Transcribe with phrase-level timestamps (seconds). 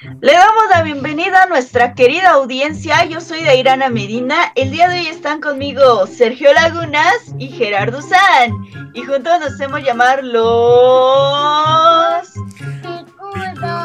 [0.00, 3.04] Le damos la bienvenida a nuestra querida audiencia.
[3.04, 4.50] Yo soy Dairana Medina.
[4.56, 8.52] El día de hoy están conmigo Sergio Lagunas y Gerardo San.
[8.92, 10.44] Y juntos nos hacemos llamar los.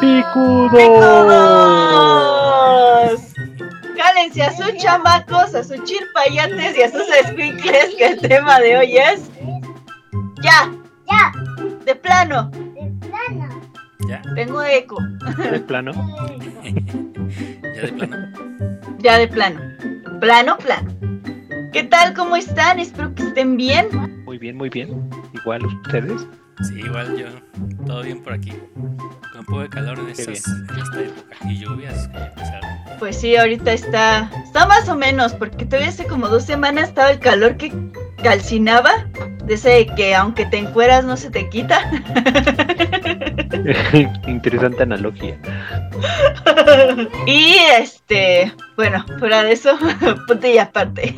[0.00, 1.20] ¡Picudos!
[3.96, 8.78] Cálense a sus chamacos, a sus chirpayates y a sus escuincles, que el tema de
[8.78, 9.30] hoy es.
[10.42, 10.72] ¡Ya!
[11.06, 11.32] Ya,
[11.84, 12.50] de plano.
[14.10, 14.22] ¿Ya?
[14.34, 14.98] Tengo eco.
[15.52, 15.92] De plano.
[17.62, 18.16] ¿Ya de plano?
[18.98, 19.60] Ya de plano.
[20.18, 20.90] Plano, plano.
[21.72, 22.12] ¿Qué tal?
[22.14, 22.80] ¿Cómo están?
[22.80, 23.86] Espero que estén bien.
[24.24, 25.08] Muy bien, muy bien.
[25.32, 26.26] Igual ustedes.
[26.62, 27.26] Sí, igual yo.
[27.86, 28.52] Todo bien por aquí.
[28.74, 31.36] Con un poco de calor en, Qué estas, en esta época.
[31.48, 32.70] Y lluvias que empezaron.
[32.98, 34.30] Pues sí, ahorita está.
[34.44, 37.72] Está más o menos, porque todavía hace como dos semanas estaba el calor que
[38.22, 39.06] calcinaba.
[39.44, 41.90] De ese que aunque te encueras no se te quita.
[44.26, 45.38] Interesante analogía.
[47.26, 49.78] y este, bueno, fuera de eso,
[50.26, 51.12] punto y aparte.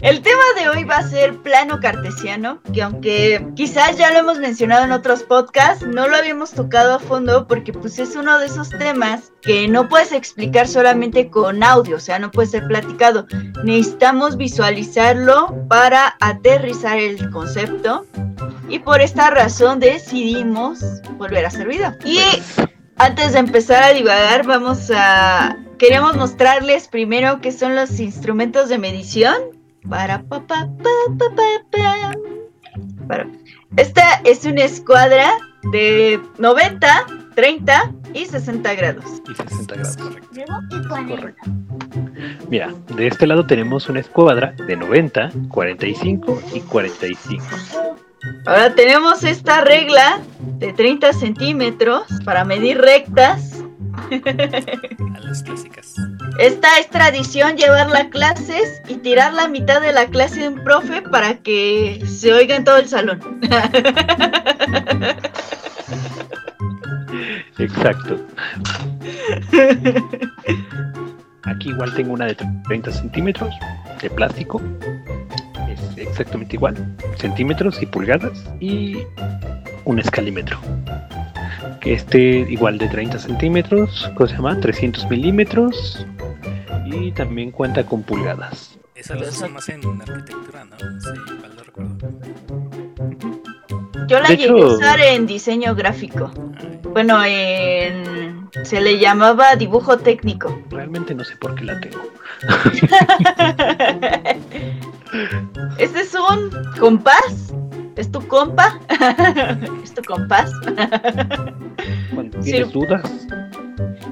[0.00, 4.38] El tema de hoy va a ser plano cartesiano, que aunque quizás ya lo hemos
[4.38, 8.46] mencionado en otros podcasts, no lo habíamos tocado a fondo porque pues es uno de
[8.46, 13.26] esos temas que no puedes explicar solamente con audio, o sea, no puede ser platicado.
[13.64, 18.06] Necesitamos visualizarlo para aterrizar el concepto
[18.68, 20.80] y por esta razón decidimos
[21.18, 21.94] volver a hacer video.
[22.04, 22.18] Y
[22.96, 25.56] antes de empezar a divagar, vamos a.
[25.78, 29.34] Queremos mostrarles primero qué son los instrumentos de medición.
[29.88, 31.42] Para pa, pa, pa, pa, pa,
[31.72, 32.12] pa.
[33.08, 33.26] Para-
[33.76, 35.32] Esta es una escuadra
[35.72, 39.04] de 90, 30 y 60 grados.
[39.30, 39.96] Y 60 grados.
[39.96, 40.28] Correcto.
[41.08, 41.50] Correcto.
[42.50, 47.44] Mira, de este lado tenemos una escuadra de 90, 45 y 45.
[48.46, 50.20] Ahora tenemos esta regla
[50.58, 53.61] de 30 centímetros para medir rectas.
[54.12, 55.94] A las clásicas.
[56.38, 60.62] Esta es tradición llevarla a clases y tirar la mitad de la clase de un
[60.62, 63.40] profe para que se oiga en todo el salón.
[67.58, 68.26] Exacto.
[71.44, 72.36] Aquí igual tengo una de
[72.66, 73.54] 30 centímetros
[74.00, 74.60] de plástico.
[75.68, 76.76] Es exactamente igual.
[77.18, 78.44] Centímetros y pulgadas.
[78.60, 78.98] Y
[79.84, 80.58] un escalímetro.
[81.82, 84.10] Que este igual de 30 centímetros.
[84.14, 84.58] ¿Cómo se llama?
[84.58, 86.06] 300 milímetros.
[86.86, 88.78] Y también cuenta con pulgadas.
[88.94, 90.78] Eso lo usan más en arquitectura, ¿no?
[90.78, 91.98] Sí, igual lo recuerdo.
[94.06, 96.30] Yo la De llegué a usar en diseño gráfico.
[96.92, 98.48] Bueno, en...
[98.62, 100.62] se le llamaba dibujo técnico.
[100.70, 102.00] Realmente no sé por qué la tengo.
[105.78, 107.52] Este es un compás.
[107.96, 108.80] ¿Es tu compa?
[109.82, 110.50] ¿Es tu compás?
[112.14, 112.38] Cuando
[112.72, 113.02] dudas,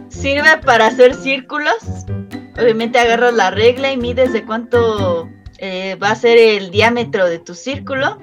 [0.08, 2.06] Sirve para hacer círculos.
[2.60, 7.38] Obviamente agarras la regla y mides de cuánto eh, va a ser el diámetro de
[7.38, 8.18] tu círculo.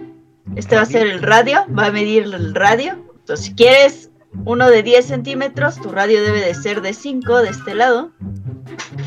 [0.56, 3.04] Este va a ser el radio, va a medir el radio.
[3.20, 4.12] Entonces, si quieres
[4.46, 8.12] uno de 10 centímetros, tu radio debe de ser de 5 de este lado.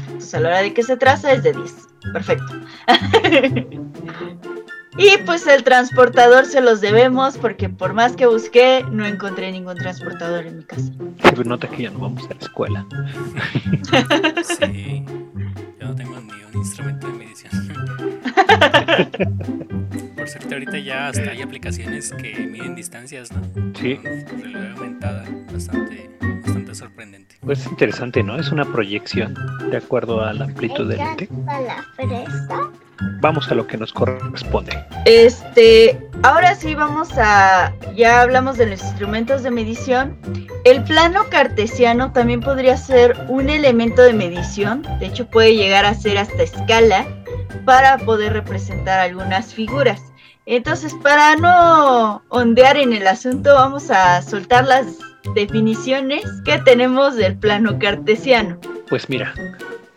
[0.07, 1.75] Entonces, a la hora de que se traza es de 10.
[2.13, 2.53] Perfecto.
[4.99, 9.77] y pues el transportador se los debemos porque por más que busqué, no encontré ningún
[9.77, 10.91] transportador en mi casa.
[11.37, 12.87] se nota que ya no vamos a la escuela.
[14.43, 15.05] Sí.
[15.81, 17.51] Yo no tengo ni un instrumento de medición.
[20.17, 23.43] Por suerte ahorita ya hasta hay aplicaciones que miden distancias, ¿no?
[23.75, 23.97] Sí.
[23.97, 25.25] Con realidad aumentada.
[25.53, 26.11] Bastante,
[26.43, 27.37] bastante sorprendente.
[27.41, 28.39] Pues es interesante, ¿no?
[28.39, 29.35] Es una proyección
[29.71, 31.29] de acuerdo a la amplitud del lente.
[31.47, 32.71] La fresa.
[33.21, 34.73] Vamos a lo que nos corresponde.
[35.05, 40.19] Este, ahora sí vamos a, ya hablamos de los instrumentos de medición.
[40.65, 45.95] El plano cartesiano también podría ser un elemento de medición, de hecho puede llegar a
[45.95, 47.07] ser hasta escala
[47.65, 50.03] para poder representar algunas figuras.
[50.47, 54.99] Entonces, para no ondear en el asunto, vamos a soltar las
[55.35, 58.59] definiciones que tenemos del plano cartesiano.
[58.89, 59.33] Pues mira,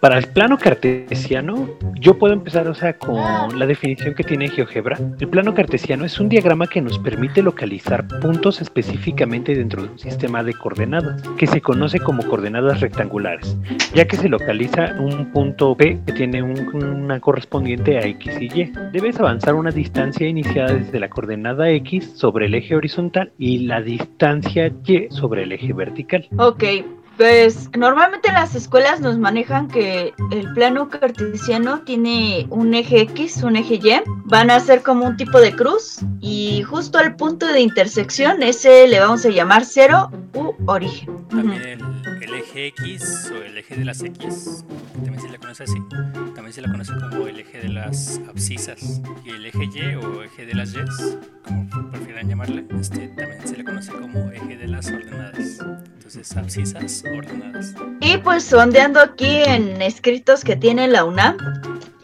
[0.04, 5.00] para el plano cartesiano, yo puedo empezar, o sea, con la definición que tiene GeoGebra.
[5.18, 9.98] El plano cartesiano es un diagrama que nos permite localizar puntos específicamente dentro de un
[9.98, 13.58] sistema de coordenadas, que se conoce como coordenadas rectangulares,
[13.96, 18.46] ya que se localiza un punto P que tiene un- una correspondiente a X y
[18.62, 18.74] Y.
[18.92, 23.82] Debes avanzar una distancia iniciada desde la coordenada X sobre el eje horizontal y la
[23.82, 26.28] distancia Y sobre el eje vertical.
[26.38, 26.62] Ok,
[27.18, 33.44] Pues normalmente en las escuelas nos manejan que el plano cartesiano tiene un eje X,
[33.44, 37.46] un eje Y, van a ser como un tipo de cruz y justo al punto
[37.46, 41.28] de intersección ese le vamos a llamar cero u origen.
[41.30, 45.64] También el, el eje X o el eje de las X, también se le conoce
[45.64, 45.80] así.
[46.36, 49.02] También se le conoce como el eje de las abscisas.
[49.24, 50.80] Y el eje Y o eje de las Y,
[51.46, 55.60] como prefieran llamarle, este, también se le conoce como eje de las ordenadas.
[55.96, 57.03] Entonces, abscisas
[58.02, 61.38] Y pues sondeando aquí en escritos que tiene la UNAM,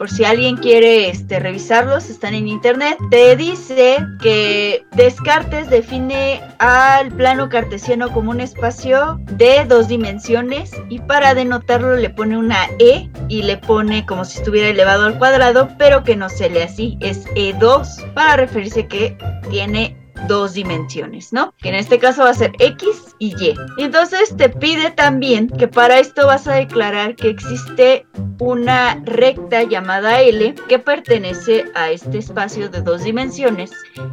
[0.00, 7.12] por si alguien quiere este, revisarlos, están en internet, te dice que Descartes define al
[7.12, 13.10] plano cartesiano como un espacio de dos dimensiones y para denotarlo le pone una E
[13.28, 16.96] y le pone como si estuviera elevado al cuadrado, pero que no se lee así,
[17.02, 19.18] es E2 para referirse que
[19.50, 21.54] tiene dos dimensiones, ¿no?
[21.58, 23.54] Que en este caso va a ser X y Y.
[23.76, 28.06] Y entonces te pide también que para esto vas a declarar que existe
[28.38, 33.70] una recta llamada L que pertenece a este espacio de dos dimensiones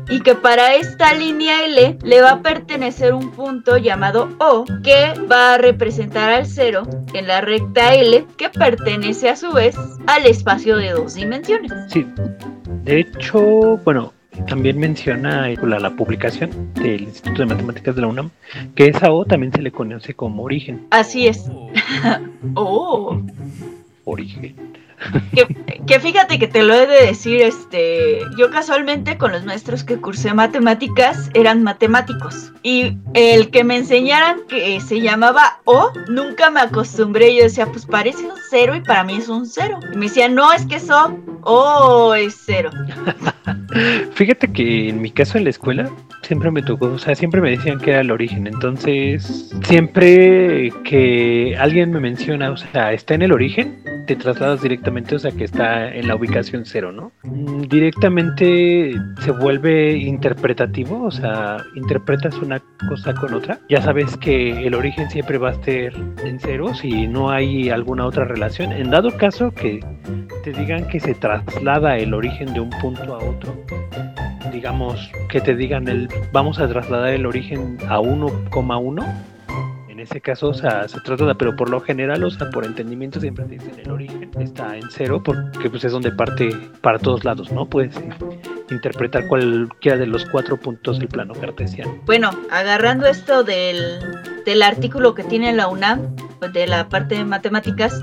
[0.09, 5.13] y que para esta línea L le va a pertenecer un punto llamado O que
[5.31, 6.83] va a representar al cero
[7.13, 9.75] en la recta L que pertenece a su vez
[10.07, 11.71] al espacio de dos dimensiones.
[11.89, 12.05] Sí.
[12.83, 14.13] De hecho, bueno,
[14.47, 18.29] también menciona eh, la, la publicación del Instituto de Matemáticas de la UNAM
[18.75, 20.87] que esa O también se le conoce como origen.
[20.91, 21.49] Así es.
[21.49, 21.71] Oh,
[22.55, 23.21] Oh.
[24.05, 24.76] Origen.
[25.33, 25.45] Que,
[25.85, 29.97] que fíjate que te lo he de decir, este, yo casualmente con los maestros que
[29.97, 36.61] cursé matemáticas eran matemáticos y el que me enseñaran que se llamaba O, nunca me
[36.61, 39.79] acostumbré, yo decía, pues parece un cero y para mí es un cero.
[39.93, 42.71] Y me decían, no, es que eso, O es cero.
[44.13, 45.89] Fíjate que en mi caso en la escuela
[46.23, 48.47] siempre me tocó, o sea, siempre me decían que era el origen.
[48.47, 55.15] Entonces, siempre que alguien me menciona, o sea, está en el origen, te trasladas directamente,
[55.15, 57.11] o sea, que está en la ubicación cero, ¿no?
[57.23, 63.59] Mm, Directamente se vuelve interpretativo, o sea, interpretas una cosa con otra.
[63.69, 65.93] Ya sabes que el origen siempre va a estar
[66.25, 68.71] en cero si no hay alguna otra relación.
[68.71, 69.81] En dado caso que
[70.43, 73.53] te digan que se traslada el origen de un punto a otro,
[74.53, 79.05] digamos que te digan el vamos a trasladar el origen a 1,1
[79.97, 83.19] en ese caso o sea, se trata pero por lo general o sea por entendimiento
[83.19, 84.29] siempre dicen el origen.
[84.39, 86.49] Está en cero porque pues es donde parte
[86.81, 87.95] para todos lados no puedes
[88.69, 91.99] interpretar cualquiera de los cuatro puntos del plano cartesiano.
[92.05, 93.99] Bueno, agarrando esto del,
[94.45, 96.15] del artículo que tiene la UNAM,
[96.53, 97.99] de la parte de matemáticas,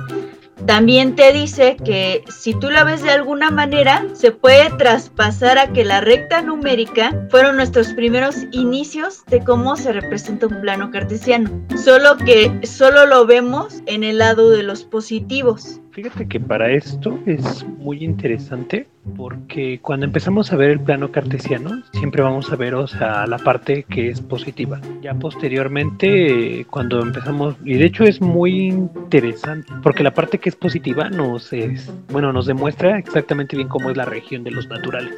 [0.67, 5.73] también te dice que si tú la ves de alguna manera, se puede traspasar a
[5.73, 11.51] que la recta numérica fueron nuestros primeros inicios de cómo se representa un plano cartesiano.
[11.83, 15.81] Solo que solo lo vemos en el lado de los positivos.
[15.94, 21.85] Fíjate que para esto es muy interesante porque cuando empezamos a ver el plano cartesiano
[21.93, 24.81] siempre vamos a ver o sea, la parte que es positiva.
[25.02, 30.56] Ya posteriormente cuando empezamos y de hecho es muy interesante porque la parte que es
[30.56, 35.14] positiva nos es, bueno nos demuestra exactamente bien cómo es la región de los naturales.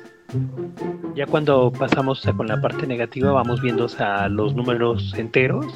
[1.14, 5.66] Ya cuando pasamos sea, con la parte negativa vamos viendo sea, los números enteros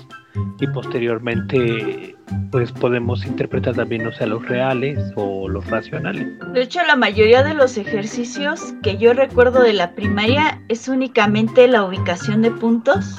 [0.61, 2.17] y posteriormente
[2.51, 6.27] pues podemos interpretar también o sea los reales o los racionales.
[6.53, 11.67] De hecho, la mayoría de los ejercicios que yo recuerdo de la primaria es únicamente
[11.67, 13.17] la ubicación de puntos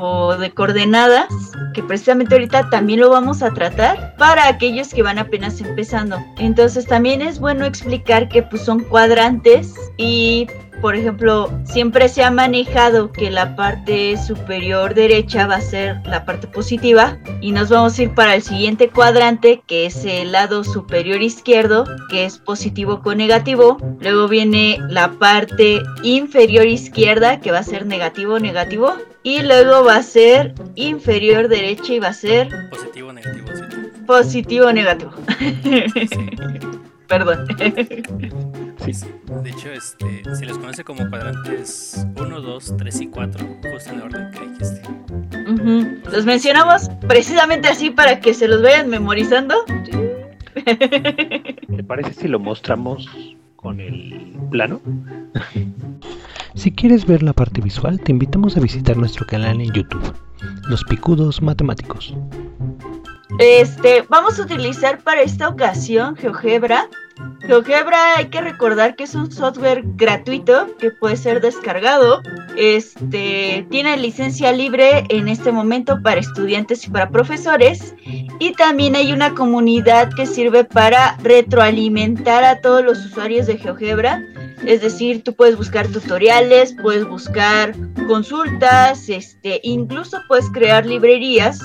[0.00, 1.26] o de coordenadas,
[1.74, 6.18] que precisamente ahorita también lo vamos a tratar para aquellos que van apenas empezando.
[6.38, 10.46] Entonces también es bueno explicar que pues son cuadrantes y
[10.80, 16.24] por ejemplo, siempre se ha manejado que la parte superior derecha va a ser la
[16.24, 20.64] parte positiva y nos vamos a ir para el siguiente cuadrante que es el lado
[20.64, 23.78] superior izquierdo que es positivo con negativo.
[24.00, 29.96] Luego viene la parte inferior izquierda que va a ser negativo negativo y luego va
[29.96, 33.62] a ser inferior derecha y va a ser positivo, negativo, sí.
[34.06, 35.12] positivo negativo.
[35.38, 35.86] Sí.
[37.08, 37.46] Perdón.
[38.86, 43.96] De hecho, este, se les conoce como cuadrantes 1, 2, 3 y 4, justo en
[43.96, 44.82] el orden que dijiste.
[45.52, 46.10] Ujú.
[46.12, 49.56] Los mencionamos precisamente así para que se los vayan memorizando.
[50.64, 53.08] ¿Te parece si lo mostramos
[53.56, 54.80] con el plano?
[56.54, 60.14] si quieres ver la parte visual, te invitamos a visitar nuestro canal en YouTube,
[60.68, 62.14] Los Picudos Matemáticos.
[63.38, 66.88] Este, vamos a utilizar para esta ocasión GeoGebra.
[67.40, 72.22] GeoGebra hay que recordar que es un software gratuito que puede ser descargado
[72.56, 77.94] este, tiene licencia libre en este momento para estudiantes y para profesores.
[78.40, 84.24] Y también hay una comunidad que sirve para retroalimentar a todos los usuarios de GeoGebra.
[84.64, 87.74] Es decir, tú puedes buscar tutoriales, puedes buscar
[88.08, 91.60] consultas, este, incluso puedes crear librerías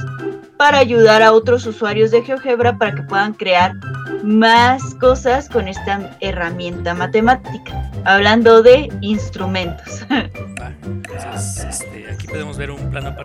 [0.58, 3.74] para ayudar a otros usuarios de GeoGebra para que puedan crear
[4.24, 7.92] más cosas con esta herramienta matemática.
[8.06, 10.06] Hablando de instrumentos.
[10.84, 13.16] Entonces, este, aquí podemos ver un plano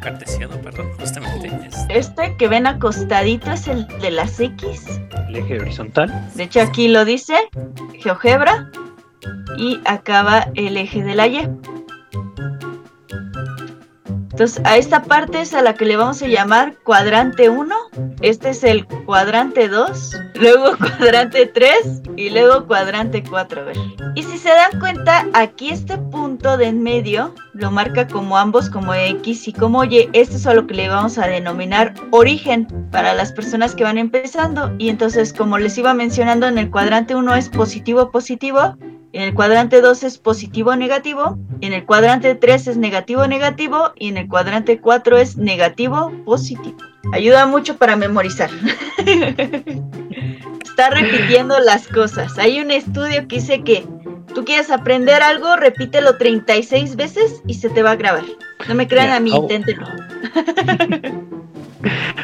[0.00, 1.48] cartesiano, perdón, justamente.
[1.66, 5.00] es- Este que ven acostadito es el de las X.
[5.28, 6.28] El eje horizontal.
[6.34, 7.34] De hecho, aquí lo dice
[8.00, 8.70] GeoGebra
[9.58, 11.48] y acaba el eje de la Y.
[14.40, 17.76] Entonces, a esta parte es a la que le vamos a llamar cuadrante 1.
[18.22, 23.60] Este es el cuadrante 2, luego cuadrante 3 y luego cuadrante 4.
[23.60, 23.76] A ver.
[24.14, 28.70] Y si se dan cuenta, aquí este punto de en medio lo marca como ambos,
[28.70, 30.08] como X y como Y.
[30.14, 33.98] Esto es a lo que le vamos a denominar origen para las personas que van
[33.98, 34.74] empezando.
[34.78, 38.74] Y entonces, como les iba mencionando, en el cuadrante 1 es positivo, positivo.
[39.12, 41.36] En el cuadrante 2 es positivo, negativo.
[41.60, 43.92] En el cuadrante 3 es negativo, negativo.
[43.96, 46.76] Y en el cuadrante 4 es negativo, positivo.
[47.12, 48.50] Ayuda mucho para memorizar.
[50.64, 52.38] Está repitiendo las cosas.
[52.38, 53.84] Hay un estudio que dice que
[54.32, 58.24] tú quieres aprender algo, repítelo 36 veces y se te va a grabar.
[58.68, 59.42] No me crean a mí, oh.
[59.42, 59.86] inténtenlo.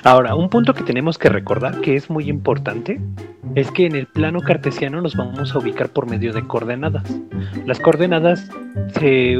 [0.05, 3.01] Ahora, un punto que tenemos que recordar que es muy importante
[3.57, 7.03] es que en el plano cartesiano nos vamos a ubicar por medio de coordenadas.
[7.65, 8.49] Las coordenadas
[9.01, 9.37] se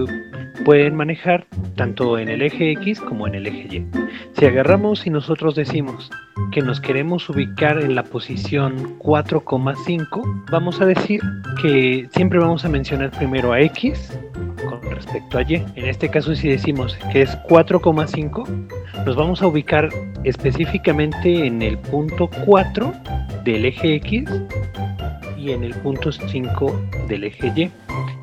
[0.65, 1.47] pueden manejar
[1.77, 3.87] tanto en el eje X como en el eje Y.
[4.33, 6.11] Si agarramos y nosotros decimos
[6.51, 11.21] que nos queremos ubicar en la posición 4,5, vamos a decir
[11.61, 14.19] que siempre vamos a mencionar primero a X
[14.67, 15.55] con respecto a Y.
[15.55, 19.89] En este caso, si decimos que es 4,5, nos vamos a ubicar
[20.25, 22.93] específicamente en el punto 4
[23.45, 24.25] del eje X
[25.39, 27.71] y en el punto 5 del eje Y.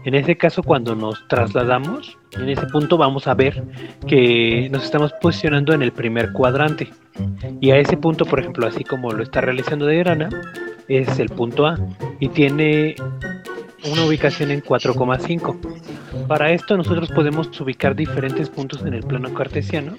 [0.06, 3.64] En ese caso, cuando nos trasladamos, en ese punto vamos a ver
[4.06, 6.90] que nos estamos posicionando en el primer cuadrante.
[7.62, 10.30] Y a ese punto, por ejemplo, así como lo está realizando de grana,
[10.90, 11.78] es el punto A
[12.20, 12.96] y tiene
[13.92, 16.28] una ubicación en 4,5.
[16.28, 19.96] Para esto nosotros podemos ubicar diferentes puntos en el plano cartesiano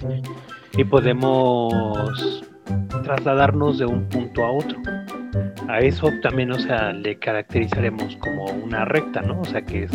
[0.73, 2.43] y podemos
[3.03, 4.79] trasladarnos de un punto a otro.
[5.67, 9.41] A eso también, o sea, le caracterizaremos como una recta, ¿no?
[9.41, 9.91] O sea, que es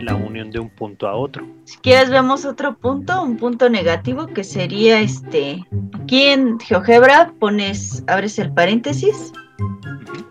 [0.00, 1.46] la unión de un punto a otro.
[1.64, 5.64] Si quieres vemos otro punto, un punto negativo que sería este.
[6.02, 9.32] Aquí en GeoGebra pones, abres el paréntesis,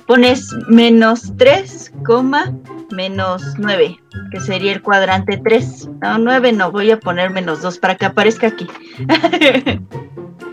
[0.05, 2.53] pones menos 3, coma,
[2.91, 3.99] menos 9,
[4.31, 5.89] que sería el cuadrante 3.
[6.01, 8.67] No, 9 no, voy a poner menos 2 para que aparezca aquí.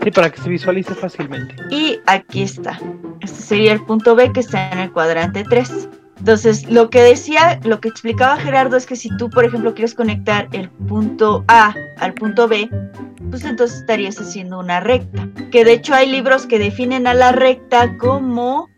[0.03, 1.55] Sí, para que se visualice fácilmente.
[1.71, 2.79] y aquí está.
[3.21, 5.89] Este sería el punto B que está en el cuadrante 3.
[6.25, 9.93] Entonces, lo que decía, lo que explicaba Gerardo es que si tú, por ejemplo, quieres
[9.93, 12.67] conectar el punto A al punto B,
[13.29, 15.29] pues entonces estarías haciendo una recta.
[15.51, 18.71] Que de hecho hay libros que definen a la recta como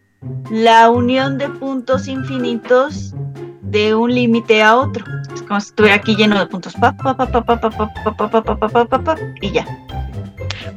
[0.51, 3.15] la unión de puntos infinitos
[3.61, 5.05] de un límite a otro.
[5.33, 6.73] Es como si estuviera aquí lleno de puntos.
[6.73, 9.65] Pa, pa, pa, y ya.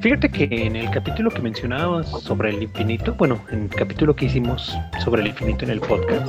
[0.01, 4.25] Fíjate que en el capítulo que mencionabas sobre el infinito, bueno, en el capítulo que
[4.25, 6.27] hicimos sobre el infinito en el podcast,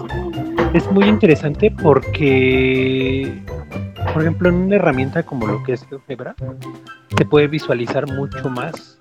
[0.74, 3.42] es muy interesante porque,
[4.14, 6.36] por ejemplo, en una herramienta como lo que es GeoGebra,
[7.18, 9.00] se puede visualizar mucho más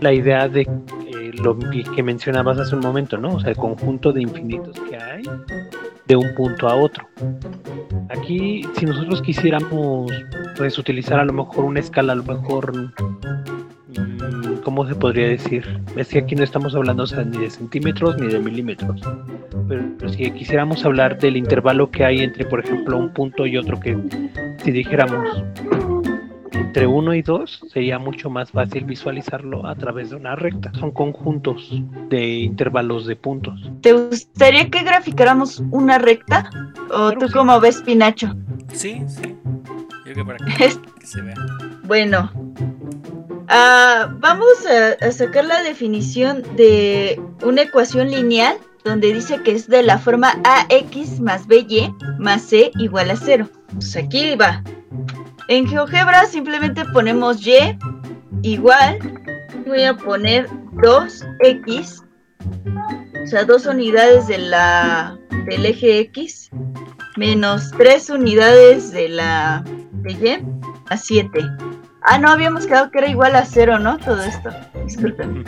[0.00, 1.56] la idea de eh, lo
[1.94, 3.36] que mencionabas hace un momento, ¿no?
[3.36, 5.22] O sea, el conjunto de infinitos que hay
[6.08, 7.06] de un punto a otro.
[8.08, 10.10] Aquí, si nosotros quisiéramos
[10.56, 12.72] pues, utilizar a lo mejor una escala, a lo mejor
[14.64, 15.64] ¿Cómo se podría decir?
[15.96, 19.00] Es que aquí no estamos hablando o sea, ni de centímetros ni de milímetros.
[19.68, 23.80] Pero si quisiéramos hablar del intervalo que hay entre, por ejemplo, un punto y otro,
[23.80, 23.96] que
[24.62, 25.42] si dijéramos
[26.52, 30.70] entre 1 y 2, sería mucho más fácil visualizarlo a través de una recta.
[30.78, 33.60] Son conjuntos de intervalos de puntos.
[33.80, 36.48] ¿Te gustaría que graficáramos una recta?
[36.90, 38.36] ¿O Claro tú cómo ves, Pinacho?
[38.72, 39.36] Sí, sí.
[40.06, 40.70] Yo creo que para que
[41.06, 41.34] se vea.
[41.84, 42.30] Bueno,
[43.50, 49.82] ah, vamos a, sacar la definición de una ecuación lineal donde dice que es de
[49.82, 53.48] la forma ax más by más c igual a 0.
[53.74, 54.62] Pues aquí va.
[55.48, 57.76] En GeoGebra simplemente ponemos y
[58.42, 58.98] igual.
[59.66, 62.04] Voy a poner 2x,
[63.22, 66.50] o sea, dos unidades de la, del eje x,
[67.16, 70.46] menos 3 unidades de la de y
[70.88, 71.40] a 7.
[72.02, 73.98] Ah, no, habíamos quedado que era igual a 0, ¿no?
[73.98, 74.50] Todo esto.
[74.84, 75.44] Disculpen.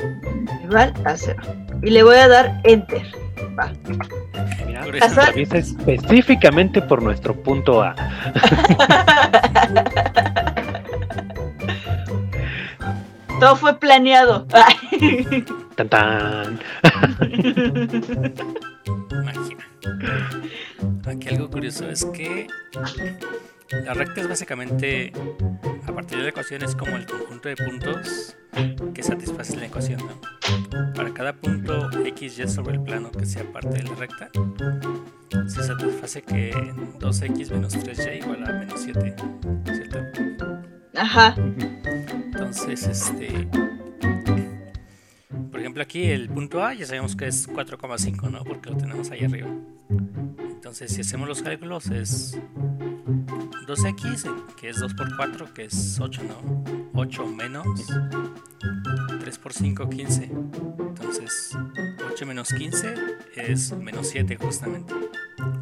[0.64, 1.42] Igual a 0.
[1.82, 3.02] Y le voy a dar enter.
[3.59, 3.73] Va.
[4.66, 7.94] Mira, Por eso- específicamente por nuestro punto A.
[13.40, 14.47] Todo fue planeado.
[15.75, 16.61] Tan tan.
[19.25, 19.56] Magia.
[21.06, 22.47] Aquí algo curioso es que
[23.73, 25.12] la recta es básicamente,
[25.87, 28.37] a partir de la ecuación, es como el conjunto de puntos
[28.95, 30.00] que satisface la ecuación.
[30.00, 30.93] ¿no?
[30.95, 34.31] Para cada punto x, y sobre el plano que sea parte de la recta,
[35.49, 39.14] se satisface que 2x menos 3y igual a menos 7.
[39.64, 39.99] ¿Cierto?
[40.95, 41.35] Ajá.
[41.37, 43.49] Entonces, este.
[45.50, 48.45] Por ejemplo, aquí el punto A ya sabemos que es 4,5, ¿no?
[48.45, 49.49] Porque lo tenemos ahí arriba.
[50.38, 52.38] Entonces, si hacemos los cálculos, es
[53.66, 56.64] 2x, que es 2 por 4, que es 8, ¿no?
[56.95, 57.66] 8 menos
[59.21, 60.25] 3 por 5, 15.
[60.25, 61.57] Entonces,
[62.12, 62.95] 8 menos 15
[63.37, 64.95] es menos 7, justamente.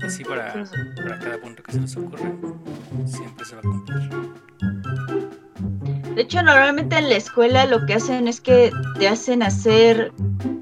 [0.05, 0.65] Así para,
[0.97, 2.33] para cada punto que se nos ocurra,
[3.07, 4.11] siempre se va a cumplir.
[6.15, 10.13] De hecho, normalmente en la escuela lo que hacen es que te hacen hacer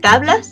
[0.03, 0.51] tablas.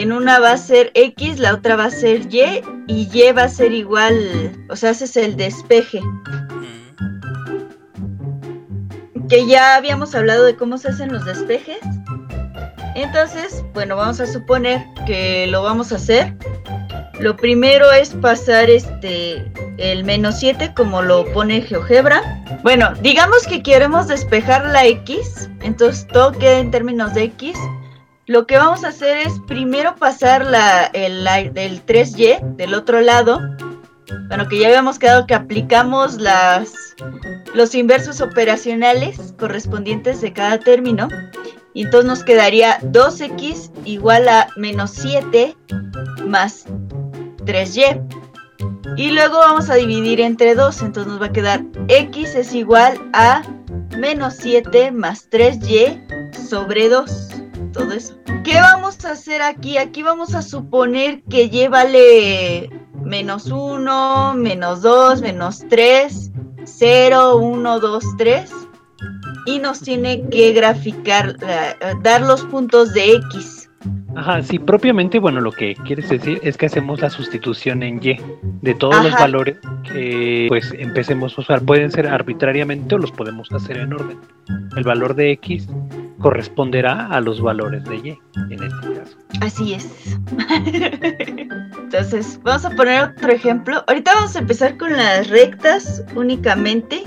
[0.00, 3.42] En una va a ser X, la otra va a ser Y, y Y va
[3.42, 6.00] a ser igual, o sea, haces el despeje.
[9.28, 11.80] Que ya habíamos hablado de cómo se hacen los despejes.
[12.94, 16.34] Entonces, bueno, vamos a suponer que lo vamos a hacer.
[17.18, 22.22] Lo primero es pasar este el menos 7 como lo pone GeoGebra.
[22.62, 27.58] Bueno, digamos que queremos despejar la X, entonces todo queda en términos de X.
[28.30, 33.00] Lo que vamos a hacer es primero pasar la, el, la- el 3Y del otro
[33.00, 33.40] lado.
[34.28, 36.72] Bueno, que ya habíamos quedado que aplicamos las,
[37.54, 41.08] los inversos operacionales correspondientes de cada término.
[41.74, 45.56] Y entonces nos quedaría 2x igual a menos 7
[46.24, 46.66] más
[47.38, 48.00] 3y.
[48.96, 52.94] Y luego vamos a dividir entre 2, entonces nos va a quedar x es igual
[53.12, 53.42] a
[53.98, 57.29] menos 7 más 3y sobre 2.
[57.72, 58.14] Todo eso.
[58.44, 59.78] ¿Qué vamos a hacer aquí?
[59.78, 62.70] Aquí vamos a suponer que y vale
[63.02, 66.32] menos 1, menos 2, menos 3,
[66.64, 68.52] 0, 1, 2, 3.
[69.46, 73.70] Y nos tiene que graficar, eh, dar los puntos de x.
[74.16, 78.16] Ajá, sí, propiamente, bueno, lo que quieres decir es que hacemos la sustitución en Y
[78.60, 79.22] de todos los Ajá.
[79.22, 81.62] valores que pues empecemos a usar.
[81.62, 84.18] Pueden ser arbitrariamente o los podemos hacer en orden.
[84.76, 85.68] El valor de X
[86.20, 88.18] corresponderá a los valores de Y,
[88.50, 89.16] en este caso.
[89.40, 89.88] Así es.
[91.78, 93.82] Entonces, vamos a poner otro ejemplo.
[93.88, 97.02] Ahorita vamos a empezar con las rectas únicamente.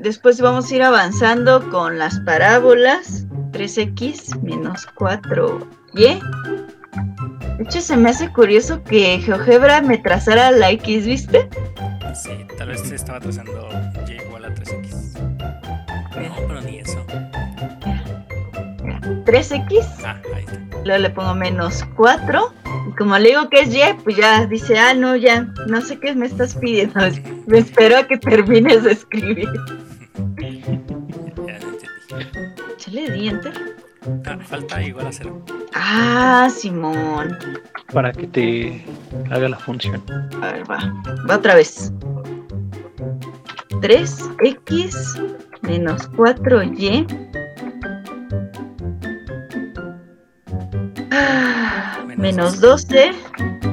[0.00, 3.26] Después vamos a ir avanzando con las parábolas.
[3.52, 6.20] 3x menos 4y.
[7.56, 11.48] De hecho, se me hace curioso que GeoGebra me trazara la x, ¿viste?
[12.14, 13.68] Sí, tal vez se estaba trazando
[14.08, 15.18] y igual a 3x.
[16.16, 17.04] No, pero ni eso.
[19.24, 19.84] 3x.
[20.04, 20.60] Ah, ahí está.
[20.84, 22.52] Luego le pongo menos 4.
[22.88, 25.98] Y como le digo que es y, pues ya dice, ah, no, ya, no sé
[25.98, 27.00] qué me estás pidiendo.
[27.46, 29.48] Me espero a que termines de escribir.
[32.90, 33.74] Ya di enter.
[34.26, 35.44] Ah, falta igual a 0.
[35.74, 37.36] Ah, Simón.
[37.92, 38.84] Para que te
[39.30, 40.02] haga la función.
[40.40, 40.78] A ver, va.
[41.28, 41.92] Va otra vez.
[43.80, 47.06] 3x menos 4y.
[52.06, 53.12] Menos menos 12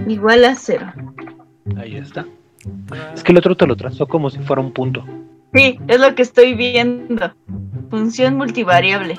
[0.08, 0.94] igual a 0.
[1.78, 2.26] Ahí está.
[3.14, 5.06] Es que el otro te lo trazó como si fuera un punto.
[5.54, 7.34] Sí, es lo que estoy viendo.
[7.90, 9.18] Función multivariable.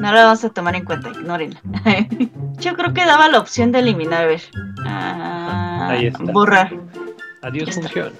[0.00, 1.60] No la vamos a tomar en cuenta, ignórenla.
[2.58, 4.42] Yo creo que daba la opción de eliminar, a ver.
[4.86, 6.22] Ah, Ahí está.
[6.24, 6.72] Borrar.
[7.42, 7.88] Adiós Ya está.
[7.88, 8.12] función.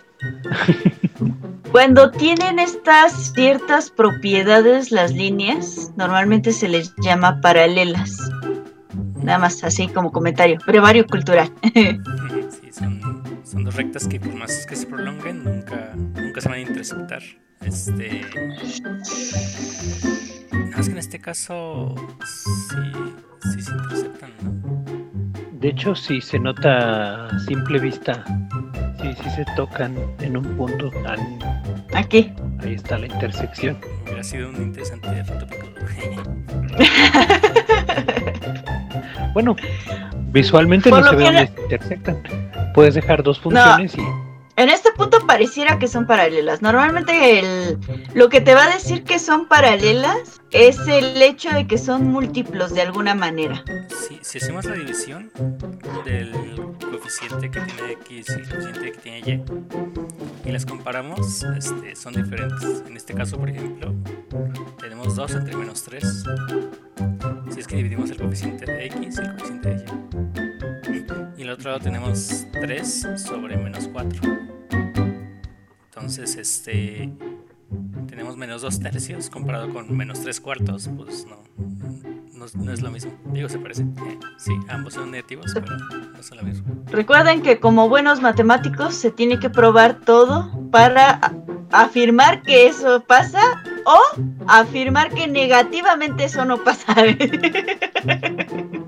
[1.72, 8.16] Cuando tienen estas ciertas propiedades las líneas, normalmente se les llama paralelas.
[9.22, 10.58] Nada más así como comentario.
[10.66, 11.52] Brevario cultural.
[12.60, 16.58] Sí, son, son dos rectas que por más que se prolonguen, nunca, nunca se van
[16.58, 17.22] a interceptar.
[17.60, 18.22] Este.
[20.52, 22.76] No, es que en este caso sí,
[23.52, 24.84] sí se interceptan, ¿no?
[25.52, 28.24] De hecho, si se nota a simple vista,
[29.00, 30.90] sí, sí se tocan en un punto.
[30.90, 31.38] Tan,
[31.94, 32.32] Aquí.
[32.60, 33.78] ahí está la intersección.
[34.04, 35.66] Hubiera sido un interesante tópico.
[39.32, 39.56] Bueno,
[40.32, 42.22] visualmente Por no se ve dónde se intersectan.
[42.74, 46.60] Puedes dejar dos funciones y En este punto pareciera que son paralelas.
[46.62, 47.78] Normalmente el,
[48.14, 52.04] lo que te va a decir que son paralelas es el hecho de que son
[52.04, 53.64] múltiplos de alguna manera.
[53.88, 55.30] Si, si hacemos la división
[56.04, 56.32] del
[56.78, 62.14] coeficiente que tiene X y el coeficiente que tiene Y y las comparamos, este, son
[62.14, 62.82] diferentes.
[62.86, 63.94] En este caso, por ejemplo,
[64.80, 66.24] tenemos 2 entre menos 3.
[67.50, 70.59] Si es que dividimos el coeficiente de X y el coeficiente de Y.
[71.60, 74.18] Otro lado tenemos 3 sobre menos 4.
[75.84, 77.12] Entonces, este
[78.08, 81.36] tenemos menos 2 tercios comparado con menos 3 cuartos, pues no,
[82.32, 83.12] no, no es lo mismo.
[83.34, 83.84] Digo, se parece.
[84.38, 86.66] Sí, ambos son negativos, pero no son lo mismo.
[86.86, 91.20] Recuerden que como buenos matemáticos se tiene que probar todo para
[91.72, 93.42] afirmar que eso pasa
[93.84, 94.00] o
[94.46, 96.94] afirmar que negativamente eso no pasa.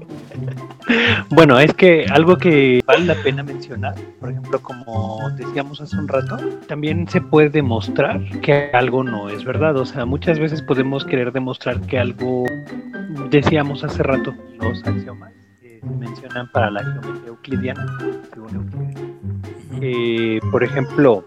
[1.30, 6.08] Bueno, es que algo que vale la pena mencionar, por ejemplo, como decíamos hace un
[6.08, 9.76] rato, también se puede demostrar que algo no es verdad.
[9.76, 12.44] O sea, muchas veces podemos querer demostrar que algo,
[13.30, 17.98] decíamos hace rato, los axiomas que se mencionan para la geometría euclidiana.
[19.80, 21.24] Eh, por ejemplo,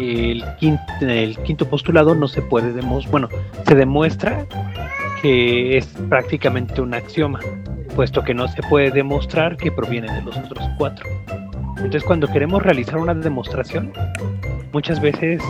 [0.00, 3.28] el quinto, el quinto postulado no se puede demostrar, bueno,
[3.66, 4.46] se demuestra
[5.24, 7.40] que es prácticamente un axioma,
[7.96, 11.08] puesto que no se puede demostrar que proviene de los otros cuatro.
[11.78, 13.90] Entonces, cuando queremos realizar una demostración,
[14.70, 15.42] muchas veces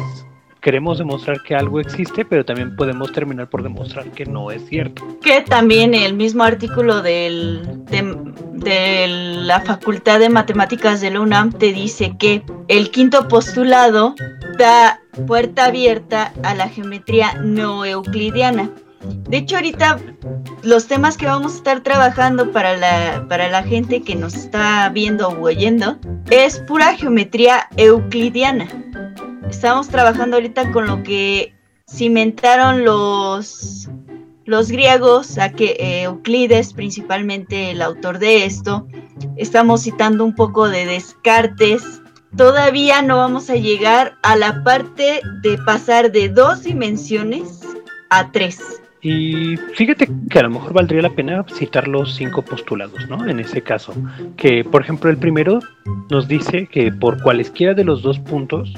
[0.60, 5.02] queremos demostrar que algo existe, pero también podemos terminar por demostrar que no es cierto.
[5.20, 7.60] que también el mismo artículo de,
[8.52, 14.14] de la Facultad de Matemáticas de la UNAM te dice que el quinto postulado
[14.56, 18.70] da puerta abierta a la geometría no euclidiana.
[19.28, 19.98] De hecho, ahorita
[20.62, 24.88] los temas que vamos a estar trabajando para la, para la gente que nos está
[24.90, 25.98] viendo o oyendo
[26.30, 28.68] es pura geometría euclidiana.
[29.48, 31.54] Estamos trabajando ahorita con lo que
[31.88, 33.88] cimentaron los,
[34.44, 38.86] los griegos, a que eh, Euclides, principalmente el autor de esto,
[39.36, 42.02] estamos citando un poco de Descartes.
[42.36, 47.60] Todavía no vamos a llegar a la parte de pasar de dos dimensiones
[48.10, 48.80] a tres.
[49.04, 53.28] Y fíjate que a lo mejor valdría la pena citar los cinco postulados, ¿no?
[53.28, 53.92] En ese caso,
[54.38, 55.60] que por ejemplo el primero
[56.10, 58.72] nos dice que por cualesquiera de los dos puntos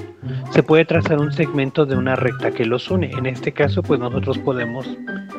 [0.50, 3.12] se puede trazar un segmento de una recta que los une.
[3.12, 4.88] En este caso, pues nosotros podemos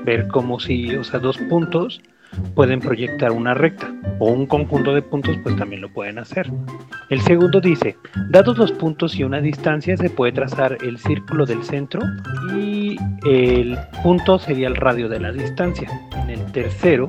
[0.05, 2.01] ver como si, o sea, dos puntos
[2.55, 6.51] pueden proyectar una recta o un conjunto de puntos pues también lo pueden hacer.
[7.09, 7.97] El segundo dice,
[8.29, 12.01] dados los puntos y una distancia se puede trazar el círculo del centro
[12.55, 15.89] y el punto sería el radio de la distancia.
[16.23, 17.07] En el tercero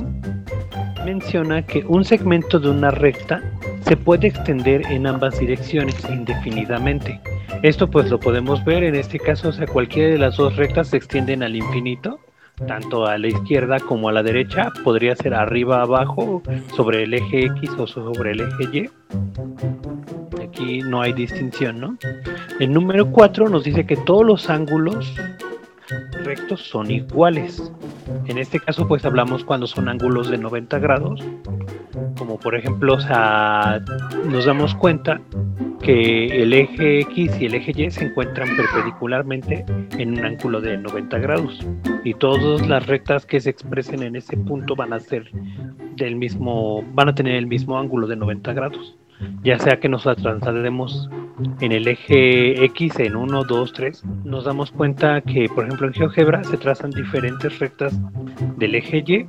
[1.05, 3.43] menciona que un segmento de una recta
[3.83, 7.21] se puede extender en ambas direcciones indefinidamente.
[7.63, 10.89] Esto pues lo podemos ver en este caso, o sea, cualquiera de las dos rectas
[10.89, 12.21] se extienden al infinito
[12.67, 16.43] tanto a la izquierda como a la derecha, podría ser arriba, abajo,
[16.75, 18.91] sobre el eje X o sobre el eje Y.
[20.43, 21.99] Aquí no hay distinción, ¿no?
[22.59, 25.15] El número 4 nos dice que todos los ángulos
[26.25, 27.73] rectos son iguales.
[28.27, 31.23] En este caso, pues hablamos cuando son ángulos de 90 grados,
[32.17, 35.21] como por ejemplo, nos damos cuenta
[35.81, 39.65] que el eje X y el eje Y se encuentran perpendicularmente
[39.97, 41.67] en un ángulo de 90 grados
[42.05, 45.31] y todas las rectas que se expresen en ese punto van a ser
[45.97, 48.97] del mismo, van a tener el mismo ángulo de 90 grados.
[49.43, 51.09] Ya sea que nos traslademos
[51.61, 55.95] en el eje X en 1, 2, 3, nos damos cuenta que, por ejemplo, en
[55.95, 57.99] GeoGebra se trazan diferentes rectas
[58.57, 59.27] del eje Y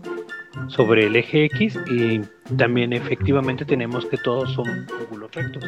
[0.67, 2.21] sobre el eje X y
[2.55, 4.67] también efectivamente tenemos que todos son
[4.99, 5.63] ángulos rectos.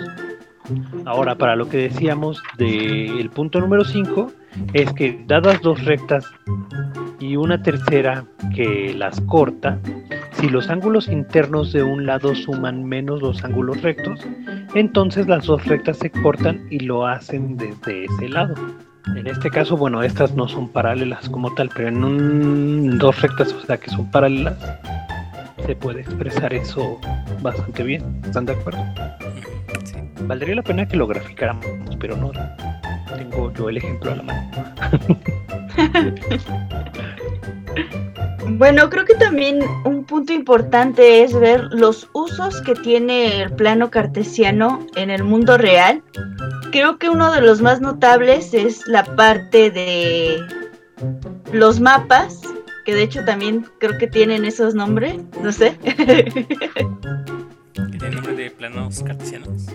[1.06, 4.32] Ahora, para lo que decíamos del punto número 5,
[4.74, 6.26] es que dadas dos rectas
[7.22, 9.80] y una tercera que las corta,
[10.34, 14.20] si los ángulos internos de un lado suman menos los ángulos rectos,
[14.74, 18.56] entonces las dos rectas se cortan y lo hacen desde ese lado.
[19.16, 23.54] En este caso, bueno, estas no son paralelas como tal, pero en un, dos rectas,
[23.54, 24.58] o sea que son paralelas,
[25.66, 27.00] se puede expresar eso
[27.42, 28.20] bastante bien.
[28.24, 28.84] ¿Están de acuerdo?
[29.84, 29.98] Sí.
[30.24, 31.68] Valdría la pena que lo graficáramos,
[32.00, 32.32] pero no
[33.16, 34.52] tengo yo el ejemplo a la mano.
[38.58, 43.90] Bueno, creo que también un punto importante es ver los usos que tiene el plano
[43.90, 46.04] cartesiano en el mundo real.
[46.72, 50.40] Creo que uno de los más notables es la parte de
[51.52, 52.42] los mapas,
[52.86, 55.78] que de hecho también creo que tienen esos nombres, no sé.
[57.74, 59.68] Que tiene nombre de planos cartesianos.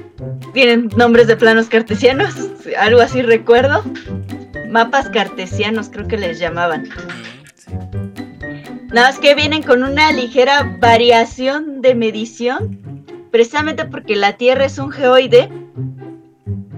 [0.52, 2.34] Tienen nombres de planos cartesianos,
[2.78, 3.82] algo así recuerdo.
[4.70, 6.82] Mapas cartesianos creo que les llamaban.
[6.82, 7.72] Mm, sí.
[8.92, 14.78] Nada más que vienen con una ligera variación de medición, precisamente porque la Tierra es
[14.78, 15.50] un geoide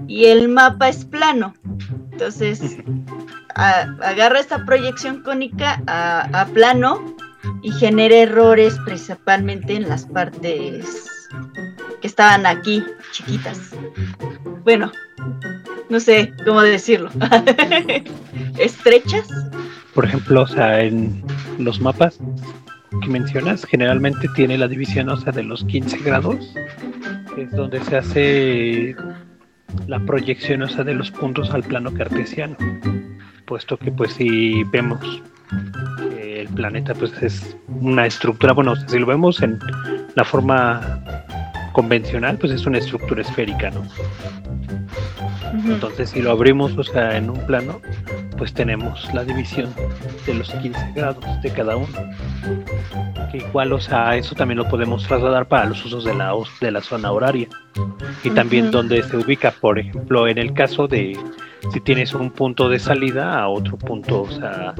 [0.07, 1.53] y el mapa es plano.
[2.11, 2.77] Entonces,
[3.55, 7.15] a- agarra esta proyección cónica a, a plano
[7.61, 11.05] y genera errores principalmente en las partes
[11.99, 13.75] que estaban aquí, chiquitas.
[14.63, 14.91] Bueno,
[15.89, 17.09] no sé cómo decirlo.
[18.57, 19.27] Estrechas.
[19.93, 21.23] Por ejemplo, o sea, en
[21.57, 22.19] los mapas
[23.01, 26.53] que mencionas, generalmente tiene la división, o sea, de los 15 grados,
[27.37, 28.95] es donde se hace
[29.87, 32.55] la proyección, o sea, de los puntos al plano cartesiano.
[33.45, 34.99] Puesto que, pues, si vemos
[36.09, 39.59] que el planeta, pues, es una estructura, bueno, si lo vemos en
[40.15, 40.99] la forma
[41.71, 43.83] convencional, pues es una estructura esférica, ¿no?
[45.65, 47.81] Entonces, si lo abrimos, o sea, en un plano,
[48.37, 49.73] pues tenemos la división
[50.25, 51.87] de los 15 grados de cada uno.
[53.31, 56.71] Que igual, o sea, eso también lo podemos trasladar para los usos de la, de
[56.71, 57.47] la zona horaria.
[58.23, 58.73] Y también Ujú.
[58.77, 61.17] donde se ubica, por ejemplo, en el caso de
[61.73, 64.73] si tienes un punto de salida a otro punto, o sea,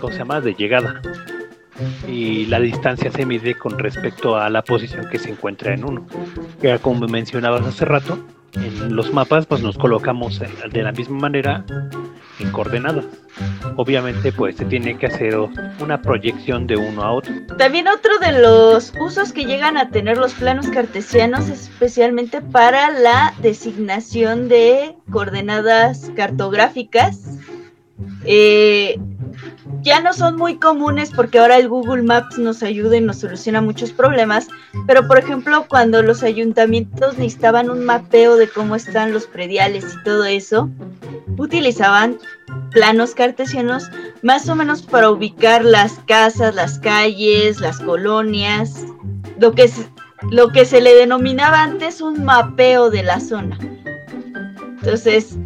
[0.00, 0.40] ¿cómo se llama?
[0.40, 1.00] De llegada.
[2.06, 6.06] Y la distancia se mide con respecto a la posición que se encuentra en uno.
[6.62, 8.18] Era como mencionabas hace rato,
[8.54, 11.64] en los mapas pues nos colocamos eh, de la misma manera
[12.38, 13.06] en coordenadas.
[13.76, 15.38] Obviamente pues se tiene que hacer
[15.80, 17.32] una proyección de uno a otro.
[17.56, 23.32] También otro de los usos que llegan a tener los planos cartesianos, especialmente para la
[23.40, 27.38] designación de coordenadas cartográficas,
[28.24, 28.98] eh,
[29.82, 33.60] ya no son muy comunes porque ahora el Google Maps nos ayuda y nos soluciona
[33.60, 34.48] muchos problemas,
[34.86, 40.04] pero por ejemplo cuando los ayuntamientos necesitaban un mapeo de cómo están los prediales y
[40.04, 40.68] todo eso,
[41.38, 42.18] utilizaban
[42.70, 43.90] planos cartesianos
[44.22, 48.84] más o menos para ubicar las casas, las calles, las colonias,
[49.38, 49.88] lo que, se-
[50.30, 53.58] lo que se le denominaba antes un mapeo de la zona.
[54.80, 55.36] Entonces,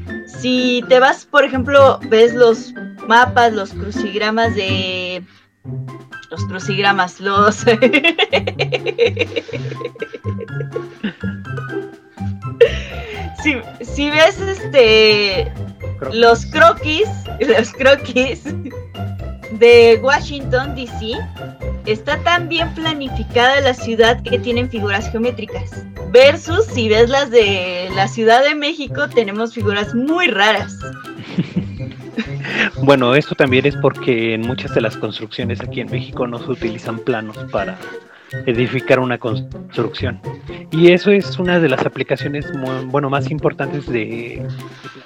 [0.40, 2.72] si te vas, por ejemplo, ves los
[3.06, 5.22] mapas, los crucigramas de...
[6.30, 7.56] Los crucigramas, los...
[13.42, 15.52] si, si ves este
[16.12, 17.08] los croquis,
[17.40, 18.42] los croquis
[19.58, 21.12] de Washington DC,
[21.86, 25.84] está tan bien planificada la ciudad que tienen figuras geométricas.
[26.10, 30.78] Versus si ves las de la Ciudad de México, tenemos figuras muy raras.
[32.82, 36.50] Bueno, eso también es porque en muchas de las construcciones aquí en México no se
[36.50, 37.76] utilizan planos para
[38.46, 40.20] edificar una construcción.
[40.70, 42.46] Y eso es una de las aplicaciones
[42.86, 44.46] bueno, más importantes de,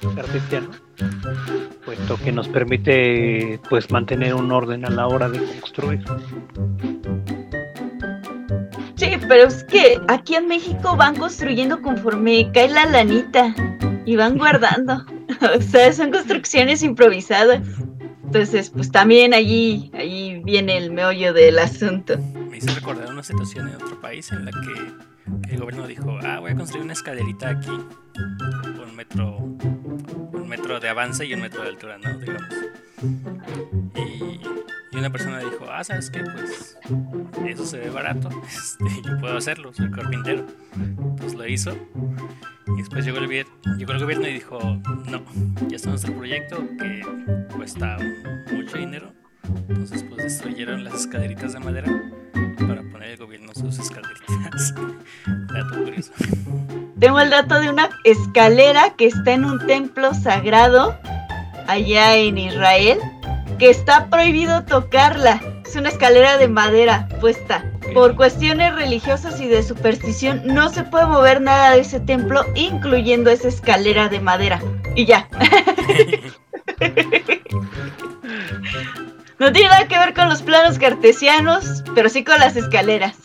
[0.02, 0.62] de
[1.84, 6.02] puesto que nos permite pues mantener un orden a la hora de construir.
[8.96, 13.54] Sí, pero es que aquí en México van construyendo conforme cae la lanita
[14.04, 15.04] y van guardando.
[15.58, 17.62] o sea, son construcciones improvisadas.
[18.24, 22.18] Entonces, pues también allí, allí viene el meollo del asunto.
[22.60, 26.50] Hizo recordar una situación en otro país en la que, el gobierno dijo, ah, voy
[26.50, 31.68] a construir una escalerita aquí, un metro, un metro de avance y un metro de
[31.68, 32.18] altura, ¿no?
[32.18, 32.54] Digamos.
[33.96, 34.40] Y,
[34.94, 36.22] una persona dijo, ah, ¿sabes qué?
[36.22, 36.76] Pues
[37.46, 40.44] eso se ve barato, este, yo puedo hacerlo, soy carpintero.
[41.16, 41.72] Pues lo hizo.
[42.66, 43.46] Y después llegó el,
[43.78, 44.58] llegó el gobierno y dijo,
[45.06, 45.24] no,
[45.66, 47.00] ya está nuestro proyecto que
[47.56, 47.96] cuesta
[48.52, 49.19] mucho dinero.
[49.68, 51.88] Entonces pues destruyeron las escaleritas de madera
[52.66, 54.74] para poner el gobierno sus escaleritas.
[55.26, 56.12] Dato curioso.
[56.98, 60.98] Tengo el dato de una escalera que está en un templo sagrado
[61.66, 62.98] allá en Israel,
[63.58, 65.40] que está prohibido tocarla.
[65.64, 67.64] Es una escalera de madera puesta.
[67.94, 73.30] Por cuestiones religiosas y de superstición no se puede mover nada de ese templo, incluyendo
[73.30, 74.60] esa escalera de madera.
[74.94, 75.28] Y ya.
[79.40, 83.16] No tiene nada que ver con los planos cartesianos, pero sí con las escaleras.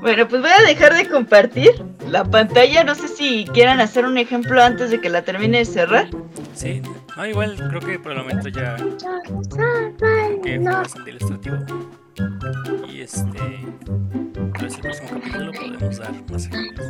[0.00, 1.72] bueno, pues voy a dejar de compartir
[2.08, 2.84] la pantalla.
[2.84, 6.08] No sé si quieran hacer un ejemplo antes de que la termine de cerrar.
[6.54, 6.82] Sí,
[7.16, 8.96] no, igual creo que por el momento ya creo
[10.40, 11.56] que fue bastante ilustrativo.
[12.88, 13.38] Y este,
[13.84, 16.86] tal vez el próximo capítulo podemos dar más ejemplos.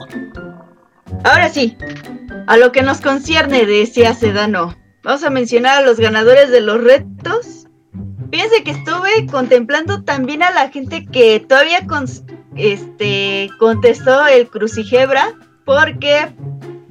[1.24, 1.78] Ahora sí,
[2.46, 4.83] a lo que nos concierne de ese Sedano.
[5.04, 7.66] Vamos a mencionar a los ganadores de los retos.
[8.32, 11.86] Fíjense que estuve contemplando también a la gente que todavía
[12.56, 15.34] este contestó el crucigebra
[15.66, 16.34] porque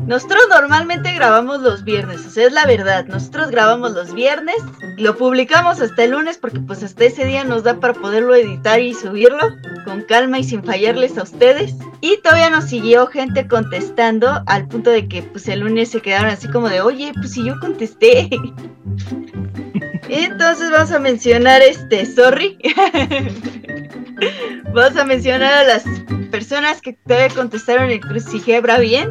[0.06, 4.58] nosotros normalmente grabamos los viernes, o sea, es la verdad, nosotros grabamos los viernes,
[4.98, 8.80] lo publicamos hasta el lunes porque pues hasta ese día nos da para poderlo editar
[8.80, 9.40] y subirlo
[9.86, 11.76] con calma y sin fallarles a ustedes.
[12.02, 16.30] Y todavía nos siguió gente contestando al punto de que pues el lunes se quedaron
[16.30, 18.30] así como de, oye, pues si yo contesté.
[20.10, 22.58] Entonces vamos a mencionar este, sorry.
[24.74, 25.84] vamos a mencionar a las
[26.30, 29.10] personas que todavía contestaron el crucigebra bien.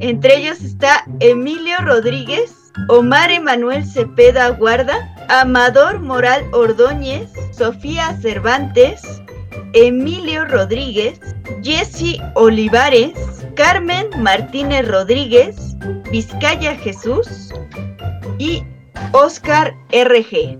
[0.00, 9.02] Entre ellos está Emilio Rodríguez, Omar Emanuel Cepeda Guarda, Amador Moral Ordóñez, Sofía Cervantes,
[9.72, 11.20] Emilio Rodríguez,
[11.62, 13.12] Jesse Olivares,
[13.54, 15.56] Carmen Martínez Rodríguez,
[16.10, 17.52] Vizcaya Jesús
[18.38, 18.62] y
[19.12, 20.58] Oscar RG.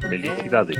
[0.00, 0.78] Felicidades.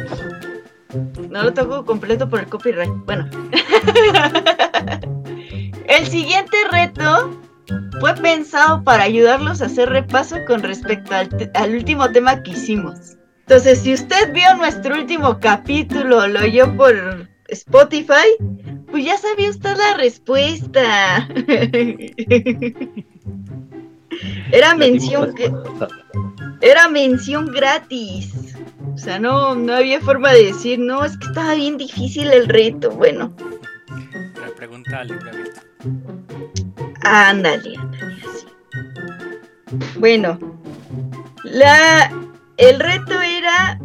[1.30, 2.90] No lo toco completo por el copyright.
[3.04, 3.28] Bueno.
[5.88, 7.38] el siguiente reto
[8.00, 11.14] fue pensado para ayudarlos a hacer repaso con respecto
[11.54, 13.16] al, último tema que hicimos.
[13.40, 18.36] Entonces, si usted vio nuestro último capítulo, lo oyó por Spotify,
[18.90, 21.28] pues ya sabía usted la respuesta.
[24.52, 25.52] Era mención que
[26.60, 28.54] era mención gratis.
[28.94, 32.48] O sea, no, no había forma de decir, no, es que estaba bien difícil el
[32.48, 32.90] reto.
[32.90, 33.32] Bueno.
[34.40, 35.62] La pregunta libre abierta.
[37.02, 38.46] Ándale, ándale, así.
[39.98, 40.38] Bueno,
[41.44, 42.10] la,
[42.56, 43.78] el reto era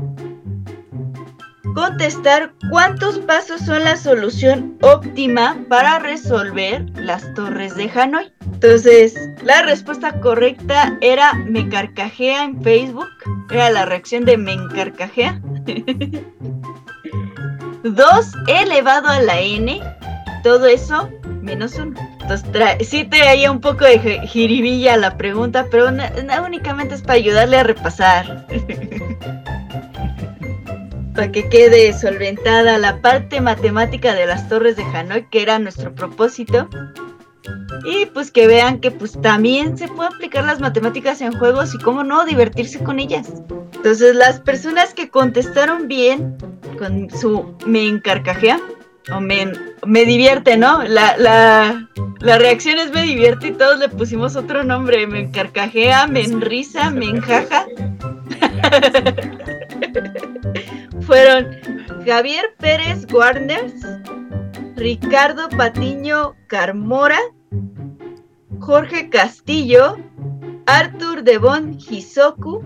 [1.73, 8.31] contestar cuántos pasos son la solución óptima para resolver las torres de Hanoi.
[8.41, 13.09] Entonces, la respuesta correcta era me carcajea en Facebook.
[13.49, 15.41] Era la reacción de me encarcajea.
[17.83, 19.81] 2 elevado a la n.
[20.43, 21.09] Todo eso
[21.41, 21.99] menos 1.
[22.21, 25.89] Entonces, sí traía un poco de jiribilla la pregunta, pero
[26.45, 28.47] únicamente es para ayudarle a repasar.
[31.13, 35.93] para que quede solventada la parte matemática de las torres de Hanoi, que era nuestro
[35.93, 36.67] propósito.
[37.85, 41.79] Y pues que vean que pues también se puede aplicar las matemáticas en juegos y
[41.79, 43.29] cómo no divertirse con ellas.
[43.73, 46.37] Entonces las personas que contestaron bien
[46.77, 48.59] con su me encarcajea
[49.13, 49.51] o me,
[49.85, 50.83] me divierte, ¿no?
[50.83, 51.89] La, la,
[52.21, 56.89] la reacción es me divierte y todos le pusimos otro nombre, me encarcajea, me enrisa,
[56.89, 57.65] me enjaja.
[61.05, 61.59] Fueron
[62.05, 63.73] Javier Pérez Warners,
[64.75, 67.19] Ricardo Patiño Carmora,
[68.59, 69.97] Jorge Castillo,
[70.65, 72.63] Arthur Devon Hisoku,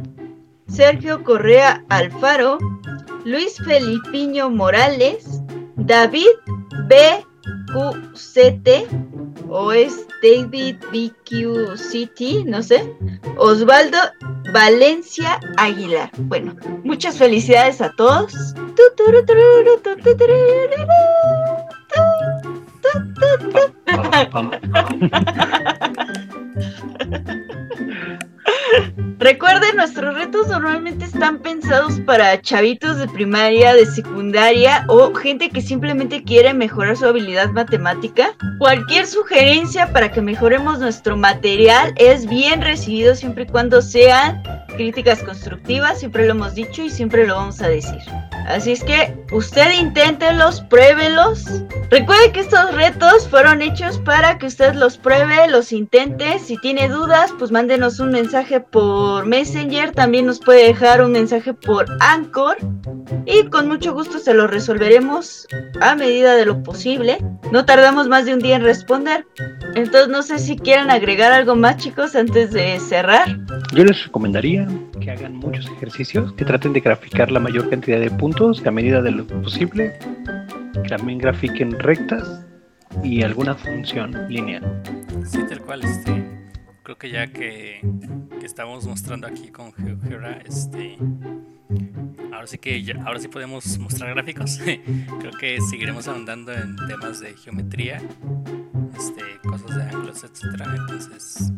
[0.68, 2.60] Sergio Correa Alfaro,
[3.26, 5.42] Luis Felipiño Morales,
[5.76, 6.36] David
[6.88, 8.68] BQCT,
[9.50, 12.94] o es David BQCT, no sé,
[13.38, 13.98] Osvaldo
[14.54, 16.12] Valencia Aguilar.
[16.18, 18.34] Bueno, muchas felicidades a todos.
[29.20, 35.62] Recuerden, nuestros retos normalmente están pensados para chavitos de primaria, de secundaria o gente que
[35.62, 38.36] simplemente quiere mejorar su habilidad matemática.
[38.60, 44.44] Cualquier sugerencia para que mejoremos nuestro material es bien recibido siempre y cuando sean
[44.78, 48.00] críticas constructivas, siempre lo hemos dicho y siempre lo vamos a decir.
[48.48, 51.64] Así es que usted inténtelos, pruébelos.
[51.92, 56.40] Recuerde que estos retos fueron hechos para que usted los pruebe, los intente.
[56.40, 59.92] Si tiene dudas, pues mándenos un mensaje por Messenger.
[59.92, 62.58] También nos puede dejar un mensaje por Anchor.
[63.26, 65.46] Y con mucho gusto se lo resolveremos
[65.82, 67.18] a medida de lo posible.
[67.52, 69.26] No tardamos más de un día en responder.
[69.76, 73.38] Entonces no sé si quieren agregar algo más chicos antes de cerrar.
[73.74, 74.68] Yo les recomendaría
[75.08, 78.74] que hagan muchos ejercicios, que traten de graficar la mayor cantidad de puntos que a
[78.74, 79.98] medida de lo posible,
[80.84, 82.46] que también grafiquen rectas
[83.06, 84.84] y alguna función lineal.
[85.26, 86.26] Sí, tal cual, este,
[86.84, 87.80] creo que ya que,
[88.38, 90.98] que estamos mostrando aquí con GeoGebra, este,
[92.34, 94.60] ahora sí que ahora sí podemos mostrar gráficos.
[95.20, 98.02] creo que seguiremos ahondando en temas de geometría,
[98.98, 100.76] este, cosas de ángulos, etcétera.
[100.78, 101.52] Entonces,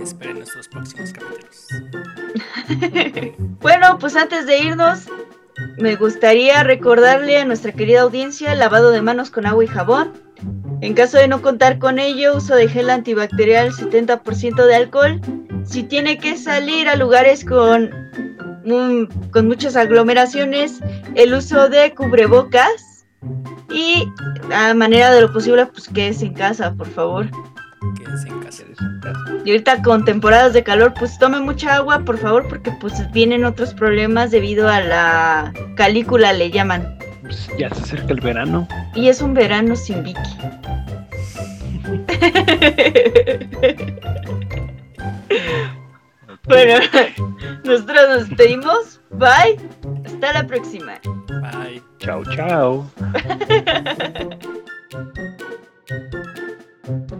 [0.00, 1.66] esperen nuestros próximos capítulos.
[3.60, 5.08] bueno, pues antes de irnos,
[5.78, 10.12] me gustaría recordarle a nuestra querida audiencia el lavado de manos con agua y jabón.
[10.80, 15.20] En caso de no contar con ello, uso de gel antibacterial 70% de alcohol.
[15.64, 17.90] Si tiene que salir a lugares con,
[18.68, 20.80] con muchas aglomeraciones,
[21.14, 23.06] el uso de cubrebocas.
[23.70, 24.08] Y
[24.54, 27.26] a manera de lo posible, pues quédese en casa, por favor.
[27.96, 28.64] Quédense en casa.
[29.44, 33.44] Y ahorita con temporadas de calor, pues tome mucha agua, por favor, porque pues vienen
[33.44, 36.98] otros problemas debido a la calícula, le llaman.
[37.22, 38.66] Pues ya se acerca el verano.
[38.94, 40.20] Y es un verano sin Vicky.
[46.48, 46.80] Bueno,
[47.64, 49.00] nosotros nos despedimos.
[49.10, 49.58] Bye.
[50.04, 50.98] Hasta la próxima.
[51.42, 51.82] Bye.
[51.98, 52.90] Chao, chao.